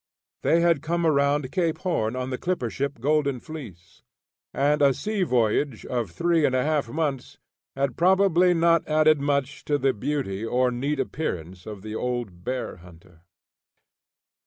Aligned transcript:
They 0.41 0.61
had 0.61 0.81
come 0.81 1.05
around 1.05 1.51
Cape 1.51 1.77
Horn 1.77 2.15
on 2.15 2.31
the 2.31 2.39
clipper 2.39 2.71
ship 2.71 2.99
Golden 2.99 3.39
Fleece, 3.39 4.01
and 4.51 4.81
a 4.81 4.95
sea 4.95 5.21
voyage 5.21 5.85
of 5.85 6.09
three 6.09 6.43
and 6.43 6.55
a 6.55 6.63
half 6.63 6.89
months 6.89 7.37
had 7.75 7.97
probably 7.97 8.55
not 8.55 8.87
added 8.87 9.21
much 9.21 9.63
to 9.65 9.77
the 9.77 9.93
beauty 9.93 10.43
or 10.43 10.71
neat 10.71 10.99
appearance 10.99 11.67
of 11.67 11.83
the 11.83 11.93
old 11.93 12.43
bear 12.43 12.77
hunter. 12.77 13.21